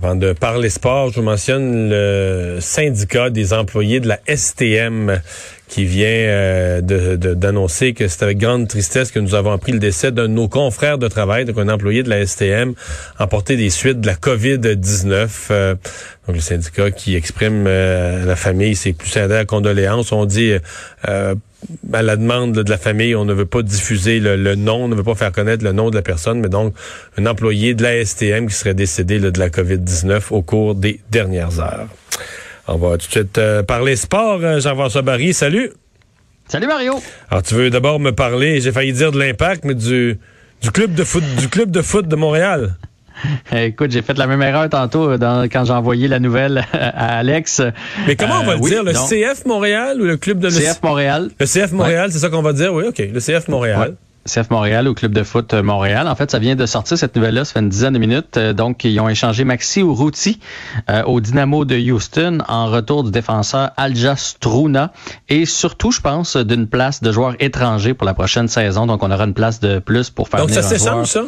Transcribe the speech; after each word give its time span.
Avant 0.00 0.14
de 0.14 0.32
parler 0.32 0.70
sport, 0.70 1.10
je 1.10 1.16
vous 1.16 1.26
mentionne 1.26 1.90
le 1.90 2.58
syndicat 2.60 3.30
des 3.30 3.52
employés 3.52 3.98
de 3.98 4.06
la 4.06 4.20
STM 4.28 5.20
qui 5.66 5.86
vient 5.86 6.06
euh, 6.06 6.80
d'annoncer 6.80 7.94
que 7.94 8.06
c'est 8.06 8.22
avec 8.22 8.38
grande 8.38 8.68
tristesse 8.68 9.10
que 9.10 9.18
nous 9.18 9.34
avons 9.34 9.50
appris 9.50 9.72
le 9.72 9.80
décès 9.80 10.12
d'un 10.12 10.22
de 10.22 10.28
nos 10.28 10.48
confrères 10.48 10.98
de 10.98 11.08
travail, 11.08 11.46
donc 11.46 11.58
un 11.58 11.68
employé 11.68 12.04
de 12.04 12.10
la 12.10 12.24
STM, 12.24 12.74
emporté 13.18 13.56
des 13.56 13.70
suites 13.70 14.00
de 14.00 14.06
la 14.06 14.14
COVID-19. 14.14 15.28
Euh, 15.50 15.74
donc 16.26 16.36
le 16.36 16.40
syndicat 16.40 16.92
qui 16.92 17.16
exprime 17.16 17.64
euh, 17.66 18.24
la 18.24 18.36
famille 18.36 18.76
ses 18.76 18.92
plus 18.92 19.08
sincères 19.08 19.46
condoléances. 19.46 20.12
On 20.12 20.26
dit 20.26 20.52
à 21.92 22.02
la 22.02 22.16
demande 22.16 22.52
de 22.52 22.70
la 22.70 22.78
famille, 22.78 23.14
on 23.14 23.24
ne 23.24 23.32
veut 23.32 23.46
pas 23.46 23.62
diffuser 23.62 24.20
le, 24.20 24.54
nom, 24.54 24.84
on 24.84 24.88
ne 24.88 24.94
veut 24.94 25.02
pas 25.02 25.14
faire 25.14 25.32
connaître 25.32 25.64
le 25.64 25.72
nom 25.72 25.90
de 25.90 25.96
la 25.96 26.02
personne, 26.02 26.40
mais 26.40 26.48
donc 26.48 26.74
un 27.16 27.26
employé 27.26 27.74
de 27.74 27.82
la 27.82 28.04
STM 28.04 28.46
qui 28.46 28.54
serait 28.54 28.74
décédé 28.74 29.18
de 29.18 29.38
la 29.38 29.48
COVID-19 29.48 30.26
au 30.30 30.42
cours 30.42 30.74
des 30.74 31.00
dernières 31.10 31.60
heures. 31.60 31.88
On 32.68 32.76
va 32.76 32.98
tout 32.98 33.06
de 33.06 33.12
suite 33.12 33.38
euh, 33.38 33.62
parler 33.62 33.96
sport. 33.96 34.40
Euh, 34.42 34.60
Jean-François 34.60 35.02
Barry, 35.02 35.32
salut. 35.32 35.72
Salut 36.48 36.66
Mario. 36.66 37.00
Alors 37.30 37.42
tu 37.42 37.54
veux 37.54 37.70
d'abord 37.70 37.98
me 37.98 38.12
parler, 38.12 38.60
j'ai 38.60 38.72
failli 38.72 38.92
dire 38.92 39.10
de 39.10 39.18
l'impact, 39.18 39.64
mais 39.64 39.74
du, 39.74 40.18
du 40.62 40.70
club 40.70 40.94
de 40.94 41.04
foot 41.04 41.24
du 41.38 41.48
club 41.48 41.70
de 41.70 41.82
foot 41.82 42.06
de 42.06 42.16
Montréal. 42.16 42.76
Écoute, 43.52 43.90
j'ai 43.90 44.02
fait 44.02 44.16
la 44.16 44.26
même 44.26 44.42
erreur 44.42 44.68
tantôt 44.68 45.10
euh, 45.10 45.48
quand 45.50 45.64
j'ai 45.64 45.72
envoyé 45.72 46.08
la 46.08 46.18
nouvelle 46.18 46.64
à 46.72 47.18
Alex. 47.18 47.62
Mais 48.06 48.16
comment 48.16 48.40
on 48.40 48.44
va 48.44 48.54
le 48.56 48.60
dire? 48.60 48.82
Le 48.82 48.92
CF 48.92 49.44
Montréal 49.46 50.00
ou 50.00 50.04
le 50.04 50.16
club 50.16 50.38
de... 50.38 50.48
Le 50.48 50.52
CF 50.52 50.82
Montréal. 50.82 51.30
Le 51.38 51.46
CF 51.46 51.72
Montréal, 51.72 52.10
c'est 52.12 52.18
ça 52.18 52.28
qu'on 52.28 52.42
va 52.42 52.52
dire? 52.52 52.72
Oui, 52.72 52.84
OK. 52.88 52.98
Le 52.98 53.20
CF 53.20 53.48
Montréal. 53.48 53.96
CF 54.28 54.50
Montréal 54.50 54.86
au 54.86 54.94
club 54.94 55.12
de 55.12 55.22
foot 55.22 55.54
Montréal. 55.54 56.06
En 56.06 56.14
fait, 56.14 56.30
ça 56.30 56.38
vient 56.38 56.54
de 56.54 56.66
sortir 56.66 56.96
cette 56.98 57.16
nouvelle-là, 57.16 57.44
ça 57.44 57.54
fait 57.54 57.60
une 57.60 57.68
dizaine 57.68 57.94
de 57.94 57.98
minutes. 57.98 58.36
Euh, 58.36 58.52
donc, 58.52 58.84
ils 58.84 59.00
ont 59.00 59.08
échangé 59.08 59.44
Maxi 59.44 59.80
Urruti 59.80 60.38
euh, 60.90 61.02
au 61.04 61.20
Dynamo 61.20 61.64
de 61.64 61.76
Houston 61.76 62.38
en 62.46 62.66
retour 62.66 63.04
du 63.04 63.10
défenseur 63.10 63.70
Alja 63.76 64.14
Struna 64.16 64.92
et 65.28 65.46
surtout, 65.46 65.90
je 65.90 66.00
pense, 66.00 66.36
d'une 66.36 66.68
place 66.68 67.02
de 67.02 67.10
joueur 67.10 67.34
étranger 67.40 67.94
pour 67.94 68.06
la 68.06 68.14
prochaine 68.14 68.48
saison. 68.48 68.86
Donc, 68.86 69.02
on 69.02 69.10
aura 69.10 69.24
une 69.24 69.34
place 69.34 69.60
de 69.60 69.78
plus 69.78 70.10
pour 70.10 70.28
faire 70.28 70.40
Donc, 70.40 70.50
ça 70.50 70.62
s'échange, 70.62 71.06
ça? 71.06 71.24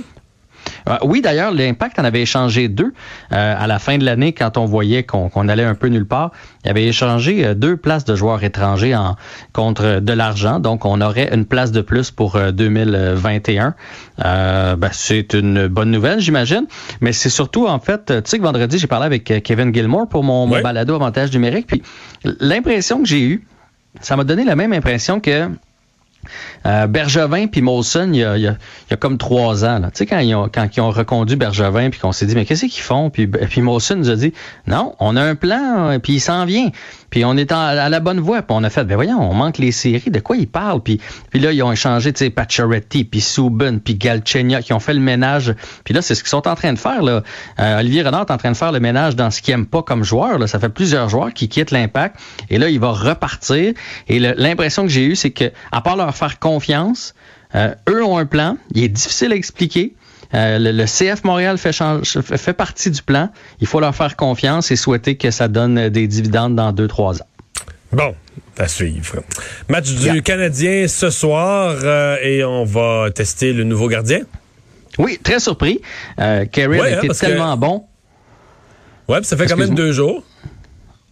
Euh, 0.88 0.96
oui, 1.02 1.20
d'ailleurs, 1.20 1.52
l'Impact 1.52 1.98
en 1.98 2.04
avait 2.04 2.22
échangé 2.22 2.68
deux 2.68 2.92
euh, 3.32 3.54
à 3.58 3.66
la 3.66 3.78
fin 3.78 3.98
de 3.98 4.04
l'année 4.04 4.32
quand 4.32 4.56
on 4.56 4.64
voyait 4.64 5.02
qu'on 5.02 5.48
allait 5.48 5.64
un 5.64 5.74
peu 5.74 5.88
nulle 5.88 6.06
part. 6.06 6.30
Il 6.64 6.70
avait 6.70 6.84
échangé 6.84 7.44
euh, 7.44 7.54
deux 7.54 7.76
places 7.76 8.04
de 8.04 8.14
joueurs 8.14 8.42
étrangers 8.42 8.94
en, 8.94 9.16
contre 9.52 10.00
de 10.00 10.12
l'argent. 10.12 10.60
Donc, 10.60 10.84
on 10.84 11.00
aurait 11.00 11.34
une 11.34 11.44
place 11.44 11.72
de 11.72 11.80
plus 11.80 12.10
pour 12.10 12.38
2021. 12.38 13.74
Ben, 14.18 14.76
c'est 14.92 15.32
une 15.32 15.66
bonne 15.66 15.90
nouvelle, 15.90 16.20
j'imagine. 16.20 16.66
Mais 17.00 17.12
c'est 17.12 17.30
surtout, 17.30 17.66
en 17.66 17.78
fait, 17.78 18.06
tu 18.06 18.14
sais 18.24 18.38
que 18.38 18.42
vendredi, 18.42 18.78
j'ai 18.78 18.86
parlé 18.86 19.06
avec 19.06 19.42
Kevin 19.42 19.74
Gilmore 19.74 20.08
pour 20.08 20.24
mon, 20.24 20.46
mon 20.46 20.60
balado 20.60 20.94
avantage 20.94 21.32
numérique. 21.32 21.66
Puis 21.66 21.82
l'impression 22.40 23.02
que 23.02 23.08
j'ai 23.08 23.22
eue, 23.22 23.46
ça 24.00 24.16
m'a 24.16 24.24
donné 24.24 24.44
la 24.44 24.56
même 24.56 24.72
impression 24.72 25.20
que 25.20 25.48
euh, 26.66 26.86
Bergevin 26.86 27.46
puis 27.46 27.60
Molson, 27.60 28.10
il 28.12 28.18
y, 28.18 28.24
a, 28.24 28.96
comme 28.96 29.18
trois 29.18 29.64
ans, 29.64 29.80
tu 29.82 29.90
sais, 29.94 30.06
quand 30.06 30.18
ils 30.18 30.34
ont, 30.34 30.48
quand 30.52 30.68
ils 30.76 30.80
ont 30.80 30.90
reconduit 30.90 31.36
Bergevin 31.36 31.90
puis 31.90 32.00
qu'on 32.00 32.12
s'est 32.12 32.26
dit, 32.26 32.34
mais 32.34 32.44
qu'est-ce 32.44 32.66
qu'ils 32.66 32.82
font? 32.82 33.10
Puis, 33.10 33.26
puis 33.26 33.60
Molson 33.60 33.96
nous 33.96 34.10
a 34.10 34.16
dit, 34.16 34.32
non, 34.66 34.94
on 34.98 35.16
a 35.16 35.22
un 35.22 35.34
plan, 35.34 35.98
puis 36.00 36.14
il 36.14 36.20
s'en 36.20 36.44
vient. 36.44 36.70
Puis 37.10 37.24
on 37.24 37.36
est 37.36 37.52
à 37.52 37.88
la 37.88 38.00
bonne 38.00 38.20
voie. 38.20 38.42
Puis 38.42 38.56
on 38.56 38.62
a 38.64 38.70
fait, 38.70 38.84
ben 38.84 38.94
voyons, 38.94 39.20
on 39.20 39.34
manque 39.34 39.58
les 39.58 39.72
séries. 39.72 40.10
De 40.10 40.20
quoi 40.20 40.36
ils 40.36 40.46
parlent? 40.46 40.80
Puis, 40.80 41.00
là, 41.34 41.52
ils 41.52 41.62
ont 41.62 41.72
échangé, 41.72 42.12
tu 42.12 42.24
sais, 42.24 42.30
Pacioretty, 42.30 43.04
puis 43.04 43.20
Subban, 43.20 43.78
puis 43.78 43.96
Galchenia, 43.96 44.62
qui 44.62 44.72
ont 44.72 44.80
fait 44.80 44.94
le 44.94 45.00
ménage. 45.00 45.54
Puis 45.84 45.92
là, 45.92 46.02
c'est 46.02 46.14
ce 46.14 46.22
qu'ils 46.22 46.30
sont 46.30 46.46
en 46.48 46.54
train 46.54 46.72
de 46.72 46.78
faire. 46.78 47.02
Là. 47.02 47.22
Euh, 47.58 47.80
Olivier 47.80 48.02
Renard 48.02 48.26
est 48.28 48.32
en 48.32 48.36
train 48.36 48.52
de 48.52 48.56
faire 48.56 48.72
le 48.72 48.80
ménage 48.80 49.16
dans 49.16 49.30
ce 49.30 49.42
qu'il 49.42 49.52
aime 49.52 49.66
pas 49.66 49.82
comme 49.82 50.04
joueur. 50.04 50.38
Là. 50.38 50.46
Ça 50.46 50.58
fait 50.60 50.68
plusieurs 50.68 51.08
joueurs 51.08 51.32
qui 51.32 51.48
quittent 51.48 51.72
l'impact. 51.72 52.16
Et 52.48 52.58
là, 52.58 52.68
il 52.68 52.78
va 52.78 52.92
repartir. 52.92 53.74
Et 54.08 54.18
l'impression 54.20 54.82
que 54.82 54.88
j'ai 54.88 55.04
eue, 55.04 55.16
c'est 55.16 55.30
que, 55.30 55.50
à 55.72 55.80
part 55.80 55.96
leur 55.96 56.14
faire 56.20 56.38
confiance, 56.38 57.14
euh, 57.54 57.74
eux 57.88 58.04
ont 58.04 58.18
un 58.18 58.26
plan. 58.26 58.56
Il 58.72 58.84
est 58.84 58.88
difficile 58.88 59.32
à 59.32 59.34
expliquer. 59.34 59.94
Euh, 60.32 60.58
le, 60.60 60.84
CF 60.84 61.24
Montréal 61.24 61.58
fait, 61.58 61.74
fait 61.74 62.52
partie 62.52 62.90
du 62.90 63.02
plan. 63.02 63.30
Il 63.60 63.66
faut 63.66 63.80
leur 63.80 63.94
faire 63.94 64.14
confiance 64.14 64.70
et 64.70 64.76
souhaiter 64.76 65.16
que 65.16 65.32
ça 65.32 65.48
donne 65.48 65.88
des 65.88 66.06
dividendes 66.06 66.54
dans 66.54 66.70
deux, 66.70 66.86
trois 66.86 67.20
ans. 67.20 67.26
Bon, 67.92 68.14
à 68.56 68.68
suivre. 68.68 69.22
Match 69.68 69.92
du 69.94 70.22
Canadien 70.22 70.86
ce 70.86 71.10
soir 71.10 71.74
euh, 71.82 72.16
et 72.22 72.44
on 72.44 72.64
va 72.64 73.10
tester 73.10 73.52
le 73.52 73.64
nouveau 73.64 73.88
gardien. 73.88 74.20
Oui, 74.98 75.18
très 75.22 75.40
surpris. 75.40 75.80
Euh, 76.20 76.44
Carey 76.44 76.78
a 76.78 76.98
hein, 76.98 77.00
été 77.02 77.08
tellement 77.08 77.56
bon. 77.56 77.84
Ouais, 79.08 79.22
ça 79.22 79.36
fait 79.36 79.46
quand 79.46 79.56
même 79.56 79.74
deux 79.74 79.92
jours. 79.92 80.22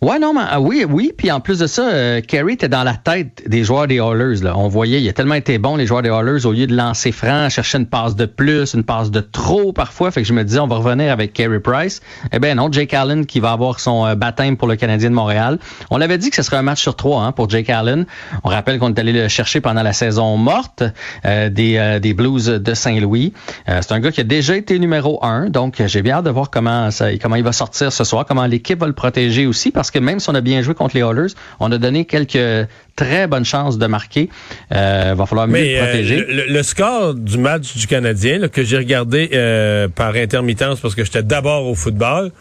Ouais, 0.01 0.21
non, 0.21 0.33
mais 0.33 0.43
ah 0.49 0.61
oui, 0.61 0.87
oui. 0.89 1.13
Puis 1.17 1.33
en 1.33 1.41
plus 1.41 1.59
de 1.59 1.67
ça, 1.67 1.89
euh, 1.89 2.21
Kerry 2.21 2.53
était 2.53 2.69
dans 2.69 2.85
la 2.85 2.95
tête 2.95 3.43
des 3.49 3.65
joueurs 3.65 3.89
des 3.89 3.99
Hallers. 3.99 4.45
Là. 4.45 4.57
On 4.57 4.69
voyait, 4.69 5.03
il 5.03 5.09
a 5.09 5.13
tellement 5.13 5.35
été 5.35 5.59
bon, 5.59 5.75
les 5.75 5.87
joueurs 5.87 6.03
des 6.03 6.09
Hallers, 6.09 6.47
au 6.47 6.53
lieu 6.53 6.69
de 6.69 6.77
lancer 6.77 7.11
franc, 7.11 7.49
chercher 7.49 7.79
une 7.79 7.87
passe 7.87 8.15
de 8.15 8.25
plus, 8.25 8.75
une 8.75 8.85
passe 8.85 9.11
de 9.11 9.19
trop 9.19 9.73
parfois. 9.73 10.13
Fait 10.13 10.23
que 10.23 10.29
je 10.29 10.33
me 10.33 10.45
disais, 10.45 10.61
on 10.61 10.69
va 10.69 10.77
revenir 10.77 11.13
avec 11.13 11.33
Kerry 11.33 11.59
Price. 11.59 12.01
Eh 12.31 12.39
bien 12.39 12.55
non, 12.55 12.71
Jake 12.71 12.95
Allen 12.95 13.27
qui 13.27 13.41
va 13.41 13.51
avoir 13.51 13.81
son 13.81 14.07
euh, 14.07 14.15
baptême 14.15 14.57
pour 14.57 14.69
le 14.69 14.77
Canadien 14.77 15.11
de 15.11 15.17
Montréal. 15.17 15.59
On 15.91 15.99
l'avait 15.99 16.19
dit 16.19 16.31
que 16.31 16.37
ce 16.37 16.43
serait 16.43 16.59
un 16.59 16.63
match 16.63 16.81
sur 16.81 16.95
trois 16.95 17.23
hein, 17.25 17.33
pour 17.33 17.51
Jake 17.51 17.69
Allen. 17.69 18.07
On 18.45 18.51
rappelle 18.51 18.79
qu'on 18.79 18.95
est 18.95 19.01
allé 19.01 19.13
le 19.13 19.27
chercher 19.27 19.61
pendant 19.61 19.83
la 19.83 19.93
saison 19.93 20.37
morte 20.37 20.85
euh, 21.25 21.49
des, 21.49 21.99
des 22.01 22.15
Blues 22.15 22.47
de 22.47 22.75
Saint-Louis. 22.75 23.33
C'est 23.67 23.91
un 23.91 23.99
gars 23.99 24.13
qui 24.13 24.21
a 24.21 24.25
déjà 24.25 24.57
été 24.57 24.79
numéro 24.79 25.19
un, 25.25 25.51
donc 25.51 25.83
j'ai 25.85 26.03
bien 26.03 26.19
hâte 26.19 26.25
de 26.25 26.31
voir 26.31 26.51
comment, 26.51 26.93
ça, 26.93 27.17
comment 27.19 27.35
il 27.35 27.43
va 27.43 27.53
sortir 27.53 27.93
ce 27.93 28.05
soir, 28.05 28.25
comment 28.27 28.47
l'équipe 28.47 28.79
va 28.79 28.87
le 28.87 28.93
protéger 28.93 29.47
aussi, 29.47 29.73
parce 29.89 30.01
que 30.01 30.05
même 30.05 30.21
si 30.21 30.29
on 30.29 30.35
a 30.35 30.43
bien 30.43 30.61
joué 30.61 30.75
contre 30.75 30.97
les 30.97 31.01
Oilers, 31.01 31.33
on 31.61 31.73
a 31.73 31.79
donné 31.79 32.05
quelques 32.05 32.69
très 32.95 33.27
bonnes 33.27 33.47
chances 33.47 33.79
de 33.79 33.87
marquer. 33.87 34.29
Euh, 34.75 35.15
va 35.17 35.25
falloir 35.25 35.49
mieux 35.49 35.63
le 35.63 35.83
protéger. 35.83 36.27
Euh, 36.29 36.45
le, 36.47 36.63
score 36.63 37.15
du 37.15 37.39
match 37.39 37.75
du 37.75 37.87
Canadien, 37.87 38.49
que 38.49 38.63
j'ai 38.63 38.77
regardé 38.77 39.31
euh, 39.33 39.89
par 39.89 40.15
intermittence 40.15 40.81
parce 40.81 40.95
que 40.95 41.05
j'étais 41.05 41.23
d'abord 41.23 41.67
au 41.67 41.75
football, 41.75 42.33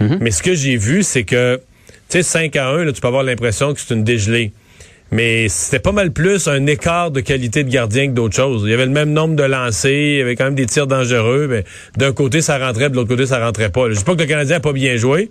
mhm. 0.00 0.18
mais 0.20 0.32
ce 0.32 0.42
que 0.42 0.54
j'ai 0.54 0.76
vu, 0.76 1.04
c'est 1.04 1.22
que, 1.22 1.60
tu 2.08 2.18
sais, 2.18 2.22
5 2.24 2.56
à 2.56 2.70
1, 2.70 2.90
tu 2.90 3.00
peux 3.00 3.06
avoir 3.06 3.22
l'impression 3.22 3.72
que 3.72 3.78
c'est 3.80 3.94
une 3.94 4.02
dégelée. 4.02 4.50
Mais 5.12 5.48
c'était 5.48 5.78
pas 5.78 5.92
mal 5.92 6.10
plus 6.10 6.48
un 6.48 6.66
écart 6.66 7.12
de 7.12 7.20
qualité 7.20 7.62
de 7.62 7.70
gardien 7.70 8.08
que 8.08 8.12
d'autres 8.12 8.34
choses. 8.34 8.62
Il 8.64 8.70
y 8.70 8.74
avait 8.74 8.86
le 8.86 8.92
même 8.92 9.12
nombre 9.12 9.36
de 9.36 9.44
lancers, 9.44 9.92
il 9.92 10.18
y 10.18 10.20
avait 10.20 10.34
quand 10.34 10.46
même 10.46 10.56
des 10.56 10.66
tirs 10.66 10.88
dangereux, 10.88 11.46
mais 11.48 11.62
d'un 11.96 12.12
côté 12.12 12.40
ça 12.40 12.58
rentrait, 12.58 12.90
de 12.90 12.96
l'autre 12.96 13.08
côté 13.08 13.26
ça 13.26 13.38
rentrait 13.38 13.70
pas. 13.70 13.88
Je 13.90 13.98
dis 13.98 14.04
pas 14.04 14.16
que 14.16 14.22
le 14.22 14.26
Canadien 14.26 14.56
a 14.56 14.60
pas 14.60 14.72
bien 14.72 14.96
joué, 14.96 15.30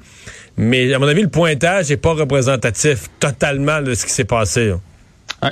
mais 0.58 0.94
à 0.94 1.00
mon 1.00 1.08
avis, 1.08 1.22
le 1.22 1.28
pointage 1.28 1.90
n'est 1.90 1.98
pas 1.98 2.14
représentatif 2.14 3.10
totalement 3.20 3.82
de 3.82 3.94
ce 3.94 4.06
qui 4.06 4.12
s'est 4.12 4.26
passé. 4.26 4.74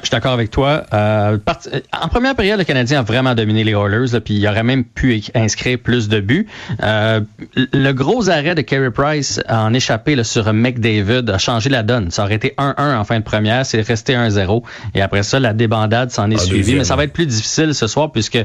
Je 0.02 0.08
suis 0.08 0.12
d'accord 0.12 0.32
avec 0.34 0.52
toi. 0.52 0.84
Euh, 0.94 1.38
en 1.92 2.08
première 2.08 2.36
période, 2.36 2.58
le 2.58 2.66
Canadien 2.66 3.00
a 3.00 3.04
vraiment 3.04 3.36
dominé 3.36 3.64
les 3.64 3.74
Oilers, 3.74 4.20
puis 4.24 4.36
il 4.36 4.48
aurait 4.48 4.64
même 4.64 4.84
pu 4.84 5.24
inscrire 5.36 5.78
plus 5.80 6.10
de 6.10 6.20
buts. 6.20 6.48
Euh, 6.82 7.22
le 7.56 7.92
gros 7.92 8.30
arrêt 8.30 8.56
de 8.56 8.62
Carey 8.62 8.92
Price 8.92 9.42
en 9.50 9.74
échappé 9.74 10.16
là, 10.16 10.24
sur 10.24 10.52
McDavid 10.54 11.30
a 11.30 11.38
changé 11.38 11.70
la 11.70 11.84
donne. 11.84 12.12
Ça 12.12 12.24
aurait 12.24 12.36
été 12.36 12.54
1-1 12.58 12.98
en 12.98 13.04
fin 13.04 13.20
de 13.20 13.24
première, 13.24 13.66
c'est 13.66 13.82
resté 13.82 14.14
1-0. 14.14 14.64
Et 14.96 15.02
après 15.02 15.24
ça, 15.24 15.40
la 15.40 15.54
débandade 15.54 16.12
s'en 16.12 16.30
est 16.32 16.38
suivie. 16.38 16.76
Mais 16.76 16.84
ça 16.84 16.96
va 16.96 17.04
être 17.04 17.14
plus 17.14 17.28
difficile 17.28 17.74
ce 17.74 17.88
soir 17.88 18.12
puisque 18.12 18.36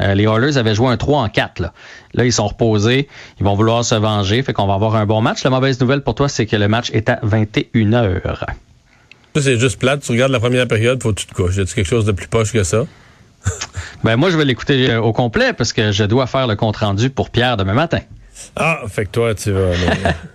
euh, 0.00 0.14
les 0.14 0.24
Oilers 0.24 0.56
avaient 0.56 0.74
joué 0.74 0.88
un 0.88 0.96
3 0.96 1.22
en 1.22 1.28
4. 1.28 1.60
Là. 1.60 1.72
Là, 2.14 2.24
ils 2.24 2.32
sont 2.32 2.46
reposés. 2.46 3.08
Ils 3.38 3.44
vont 3.44 3.54
vouloir 3.54 3.84
se 3.84 3.94
venger. 3.94 4.42
Fait 4.42 4.52
qu'on 4.52 4.66
va 4.66 4.74
avoir 4.74 4.96
un 4.96 5.06
bon 5.06 5.20
match. 5.20 5.44
La 5.44 5.50
mauvaise 5.50 5.80
nouvelle 5.80 6.02
pour 6.02 6.14
toi, 6.14 6.28
c'est 6.28 6.46
que 6.46 6.56
le 6.56 6.68
match 6.68 6.90
est 6.92 7.08
à 7.08 7.18
21 7.22 7.92
heures. 7.92 8.46
Ça, 9.36 9.42
c'est 9.42 9.58
juste 9.58 9.78
plate. 9.78 10.00
Tu 10.00 10.12
regardes 10.12 10.32
la 10.32 10.40
première 10.40 10.66
période, 10.66 11.02
faut 11.02 11.12
que 11.12 11.20
tu 11.20 11.26
te 11.26 11.34
couches. 11.34 11.56
Y 11.56 11.60
a 11.60 11.64
quelque 11.66 11.84
chose 11.84 12.06
de 12.06 12.12
plus 12.12 12.26
poche 12.26 12.52
que 12.52 12.62
ça? 12.62 12.86
ben, 14.02 14.16
moi, 14.16 14.30
je 14.30 14.38
vais 14.38 14.46
l'écouter 14.46 14.92
euh, 14.92 15.02
au 15.02 15.12
complet 15.12 15.52
parce 15.52 15.74
que 15.74 15.92
je 15.92 16.04
dois 16.04 16.26
faire 16.26 16.46
le 16.46 16.56
compte-rendu 16.56 17.10
pour 17.10 17.28
Pierre 17.28 17.58
demain 17.58 17.74
matin. 17.74 18.00
Ah, 18.56 18.80
fait 18.88 19.04
que 19.04 19.10
toi, 19.10 19.34
tu 19.34 19.52
vas. 19.52 19.72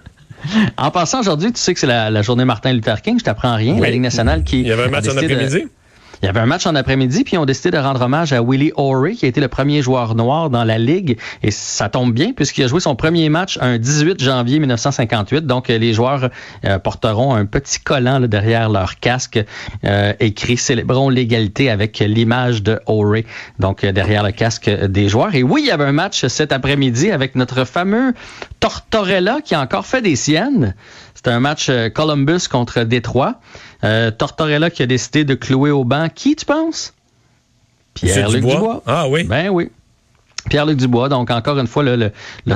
en 0.77 0.91
passant 0.91 1.21
aujourd'hui, 1.21 1.51
tu 1.51 1.59
sais 1.59 1.73
que 1.73 1.79
c'est 1.79 1.87
la, 1.87 2.21
journée 2.21 2.45
Martin 2.45 2.73
Luther 2.73 3.01
King. 3.01 3.17
Je 3.17 3.23
t'apprends 3.23 3.55
rien. 3.55 3.79
La 3.79 3.89
Ligue 3.89 4.01
nationale 4.01 4.43
qui. 4.43 4.59
Il 4.59 4.67
y 4.67 4.71
avait 4.71 4.83
un 4.83 4.89
match 4.89 5.07
en 5.07 5.17
après-midi? 5.17 5.65
Il 6.21 6.25
y 6.25 6.29
avait 6.29 6.39
un 6.39 6.45
match 6.45 6.65
en 6.65 6.75
après-midi, 6.75 7.23
puis 7.23 7.35
ils 7.35 7.39
ont 7.39 7.45
décidé 7.45 7.71
de 7.71 7.77
rendre 7.77 8.01
hommage 8.01 8.33
à 8.33 8.41
Willie 8.41 8.71
O'Reilly, 8.75 9.17
qui 9.17 9.25
a 9.25 9.27
été 9.27 9.41
le 9.41 9.47
premier 9.47 9.81
joueur 9.81 10.15
noir 10.15 10.49
dans 10.49 10.63
la 10.63 10.77
Ligue. 10.77 11.17
Et 11.43 11.51
ça 11.51 11.89
tombe 11.89 12.13
bien, 12.13 12.33
puisqu'il 12.33 12.63
a 12.63 12.67
joué 12.67 12.79
son 12.79 12.95
premier 12.95 13.29
match 13.29 13.57
un 13.61 13.77
18 13.77 14.21
janvier 14.21 14.59
1958. 14.59 15.45
Donc, 15.45 15.67
les 15.67 15.93
joueurs 15.93 16.29
porteront 16.83 17.33
un 17.33 17.45
petit 17.45 17.79
collant 17.79 18.19
derrière 18.19 18.69
leur 18.69 18.99
casque 18.99 19.39
écrit 20.19 20.57
«Célébrons 20.57 21.09
l'égalité» 21.09 21.69
avec 21.71 21.99
l'image 21.99 22.63
de 22.63 22.79
O'Reilly, 22.85 23.25
donc 23.59 23.85
derrière 23.85 24.23
le 24.23 24.31
casque 24.31 24.69
des 24.69 25.09
joueurs. 25.09 25.33
Et 25.35 25.43
oui, 25.43 25.61
il 25.63 25.67
y 25.67 25.71
avait 25.71 25.85
un 25.85 25.91
match 25.91 26.25
cet 26.27 26.51
après-midi 26.51 27.11
avec 27.11 27.35
notre 27.35 27.65
fameux 27.65 28.13
Tortorella 28.59 29.41
qui 29.43 29.55
a 29.55 29.61
encore 29.61 29.85
fait 29.85 30.01
des 30.01 30.15
siennes. 30.15 30.75
C'était 31.13 31.31
un 31.31 31.39
match 31.39 31.69
euh, 31.69 31.89
Columbus 31.89 32.47
contre 32.49 32.83
Détroit. 32.83 33.39
Euh, 33.83 34.11
Tortorella 34.11 34.69
qui 34.69 34.83
a 34.83 34.85
décidé 34.85 35.23
de 35.23 35.33
clouer 35.33 35.71
au 35.71 35.83
banc. 35.83 36.07
Qui, 36.15 36.35
tu 36.35 36.45
penses? 36.45 36.93
Pierre-Luc 37.93 38.43
Dubois. 38.45 38.83
Ah 38.85 39.07
oui? 39.07 39.23
Ben 39.23 39.49
oui. 39.49 39.69
Pierre-Luc 40.51 40.75
Dubois, 40.75 41.07
donc 41.07 41.31
encore 41.31 41.57
une 41.59 41.67
fois, 41.67 41.81
le, 41.81 42.11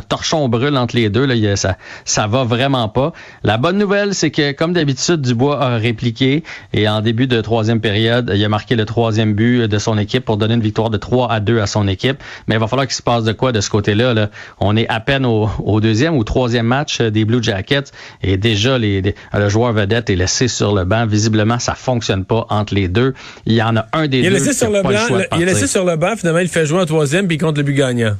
torchon 0.09 0.49
brûle 0.49 0.75
entre 0.75 0.97
les 0.97 1.09
deux. 1.09 1.25
Là, 1.25 1.55
ça, 1.55 1.77
ça 2.03 2.27
va 2.27 2.43
vraiment 2.43 2.89
pas. 2.89 3.13
La 3.41 3.57
bonne 3.57 3.77
nouvelle, 3.77 4.13
c'est 4.13 4.31
que, 4.31 4.51
comme 4.51 4.73
d'habitude, 4.73 5.21
Dubois 5.21 5.63
a 5.63 5.77
répliqué 5.77 6.43
et 6.73 6.89
en 6.89 6.99
début 6.99 7.25
de 7.25 7.39
troisième 7.39 7.79
période, 7.79 8.33
il 8.35 8.43
a 8.43 8.49
marqué 8.49 8.75
le 8.75 8.83
troisième 8.83 9.33
but 9.33 9.69
de 9.69 9.77
son 9.77 9.97
équipe 9.97 10.25
pour 10.25 10.35
donner 10.35 10.55
une 10.55 10.61
victoire 10.61 10.89
de 10.89 10.97
3 10.97 11.31
à 11.31 11.39
2 11.39 11.61
à 11.61 11.67
son 11.67 11.87
équipe. 11.87 12.21
Mais 12.47 12.55
il 12.55 12.59
va 12.59 12.67
falloir 12.67 12.85
qu'il 12.85 12.97
se 12.97 13.01
passe 13.01 13.23
de 13.23 13.31
quoi 13.31 13.53
de 13.53 13.61
ce 13.61 13.69
côté-là. 13.69 14.13
Là? 14.13 14.29
On 14.59 14.75
est 14.75 14.89
à 14.89 14.99
peine 14.99 15.25
au, 15.25 15.79
deuxième 15.79 16.17
ou 16.17 16.25
troisième 16.25 16.65
match 16.65 16.99
des 16.99 17.23
Blue 17.23 17.41
Jackets 17.41 17.91
et 18.21 18.35
déjà 18.35 18.77
les, 18.77 19.15
le 19.33 19.49
joueur 19.49 19.71
vedette 19.71 20.09
est 20.09 20.17
laissé 20.17 20.49
sur 20.49 20.75
le 20.75 20.83
banc. 20.83 21.05
Visiblement, 21.05 21.59
ça 21.59 21.75
fonctionne 21.75 22.25
pas 22.25 22.45
entre 22.49 22.75
les 22.75 22.89
deux. 22.89 23.13
Il 23.45 23.53
y 23.53 23.63
en 23.63 23.77
a 23.77 23.85
un 23.93 24.07
des 24.07 24.17
il 24.17 24.23
deux. 24.25 24.31
Laissé 24.31 24.51
sur 24.51 24.69
le, 24.69 24.81
banc, 24.81 24.89
il 25.37 25.43
est 25.43 25.45
laissé 25.45 25.67
sur 25.67 25.85
le 25.85 25.95
banc. 25.95 26.17
Finalement, 26.17 26.39
il 26.39 26.49
fait 26.49 26.65
jouer 26.65 26.81
un 26.81 26.85
troisième 26.85 27.29
puis 27.29 27.37
contre 27.37 27.59
le 27.59 27.63
but 27.63 27.84
gagnant. 27.87 28.15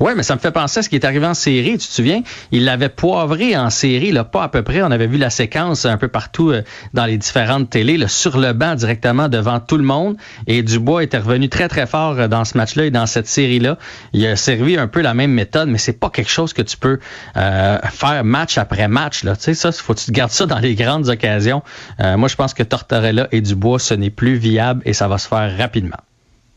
Oui, 0.00 0.12
mais 0.16 0.22
ça 0.22 0.34
me 0.34 0.40
fait 0.40 0.50
penser 0.50 0.80
à 0.80 0.82
ce 0.82 0.88
qui 0.88 0.96
est 0.96 1.04
arrivé 1.04 1.26
en 1.26 1.34
série. 1.34 1.78
Tu 1.78 1.86
te 1.86 1.92
souviens? 1.92 2.22
Il 2.52 2.64
l'avait 2.64 2.88
poivré 2.88 3.56
en 3.56 3.70
série, 3.70 4.12
là, 4.12 4.24
pas 4.24 4.44
à 4.44 4.48
peu 4.48 4.62
près. 4.62 4.82
On 4.82 4.90
avait 4.90 5.06
vu 5.06 5.18
la 5.18 5.30
séquence 5.30 5.84
un 5.84 5.96
peu 5.96 6.08
partout 6.08 6.50
euh, 6.50 6.62
dans 6.94 7.06
les 7.06 7.18
différentes 7.18 7.70
télés, 7.70 7.98
sur 8.08 8.38
le 8.38 8.52
banc 8.52 8.74
directement 8.74 9.28
devant 9.28 9.60
tout 9.60 9.76
le 9.76 9.84
monde. 9.84 10.16
Et 10.46 10.62
Dubois 10.62 11.02
était 11.02 11.18
revenu 11.18 11.48
très, 11.48 11.68
très 11.68 11.86
fort 11.86 12.18
euh, 12.18 12.28
dans 12.28 12.44
ce 12.44 12.56
match-là 12.56 12.86
et 12.86 12.90
dans 12.90 13.06
cette 13.06 13.28
série-là. 13.28 13.78
Il 14.12 14.26
a 14.26 14.36
servi 14.36 14.76
un 14.76 14.88
peu 14.88 15.00
la 15.00 15.14
même 15.14 15.32
méthode, 15.32 15.68
mais 15.68 15.78
c'est 15.78 15.98
pas 15.98 16.10
quelque 16.10 16.30
chose 16.30 16.52
que 16.52 16.62
tu 16.62 16.76
peux 16.76 16.98
euh, 17.36 17.78
faire 17.90 18.24
match 18.24 18.58
après 18.58 18.88
match. 18.88 19.24
Là. 19.24 19.36
Tu 19.36 19.42
sais, 19.42 19.54
ça, 19.54 19.72
faut 19.72 19.94
que 19.94 20.00
tu 20.00 20.06
te 20.06 20.12
gardes 20.12 20.30
ça 20.30 20.46
dans 20.46 20.58
les 20.58 20.74
grandes 20.74 21.08
occasions. 21.08 21.62
moi, 21.98 22.28
je 22.28 22.36
pense 22.36 22.54
que 22.54 22.62
Tortorella 22.62 23.28
et 23.32 23.40
Dubois, 23.40 23.78
ce 23.78 23.94
n'est 23.94 24.10
plus 24.10 24.36
viable 24.36 24.82
et 24.84 24.92
ça 24.92 25.08
va 25.08 25.18
se 25.18 25.28
faire 25.28 25.56
rapidement. 25.56 25.96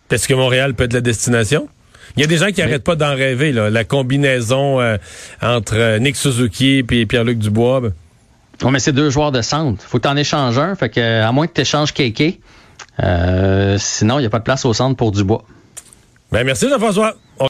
Est-ce 0.10 0.28
que 0.28 0.34
Montréal 0.34 0.74
peut 0.74 0.84
être 0.86 0.94
la 0.94 1.02
destination? 1.02 1.70
Il 2.16 2.22
y 2.22 2.24
a 2.24 2.28
des 2.28 2.38
gens 2.38 2.48
qui 2.48 2.62
n'arrêtent 2.62 2.84
pas 2.84 2.96
d'en 2.96 3.16
rêver, 3.16 3.52
là, 3.52 3.70
la 3.70 3.84
combinaison 3.84 4.82
euh, 4.82 4.98
entre 5.42 5.76
euh, 5.76 6.00
Nick 6.00 6.16
Suzuki 6.16 6.84
et 6.90 7.06
Pierre-Luc 7.06 7.38
Dubois. 7.38 7.82
Ben. 7.82 7.94
Oui, 8.64 8.72
mais 8.72 8.80
c'est 8.80 8.92
deux 8.92 9.10
joueurs 9.10 9.32
de 9.32 9.42
centre. 9.42 9.84
faut 9.84 9.98
que 9.98 10.04
tu 10.04 10.10
en 10.10 10.18
échanges 10.18 10.60
un. 10.60 10.76
Fait 10.76 10.90
que, 10.90 11.22
à 11.22 11.32
moins 11.32 11.48
que 11.48 11.54
tu 11.54 11.62
échanges 11.62 11.94
Kéké, 11.94 12.40
euh, 13.02 13.78
sinon, 13.80 14.20
il 14.20 14.22
n'y 14.22 14.28
a 14.28 14.30
pas 14.30 14.40
de 14.40 14.44
place 14.44 14.66
au 14.66 14.74
centre 14.74 14.96
pour 14.96 15.12
Dubois. 15.12 15.44
Ben, 16.32 16.46
merci, 16.46 16.70
Jean-François. 16.70 17.16